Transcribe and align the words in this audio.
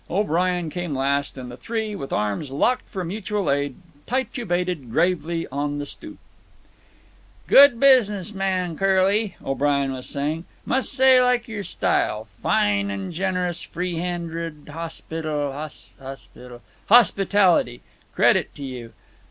O'Brien 0.09 0.71
came 0.71 0.95
last, 0.95 1.37
and 1.37 1.51
the 1.51 1.55
three, 1.57 1.93
with 1.93 2.11
arms 2.11 2.49
locked 2.49 2.89
for 2.89 3.03
mutual 3.03 3.51
aid, 3.51 3.75
titubated 4.07 4.89
gravely 4.89 5.45
on 5.51 5.77
the 5.77 5.85
stoop. 5.85 6.17
"Good 7.45 7.79
business 7.79 8.33
man, 8.33 8.75
Curly," 8.75 9.35
O'Brien 9.45 9.93
was 9.93 10.09
saying. 10.09 10.45
"Must 10.65 10.91
say 10.91 11.21
like 11.21 11.47
your 11.47 11.63
style—fine 11.63 12.89
an' 12.89 13.11
generous, 13.11 13.61
free 13.61 13.97
handed 13.97 14.69
hospital... 14.69 15.51
hospital... 15.51 16.61
hospitality. 16.89 17.81
Credit 18.15 18.55
to 18.55 18.63
you. 18.63 18.93